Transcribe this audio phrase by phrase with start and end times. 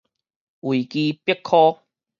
[0.61, 1.81] 維基百科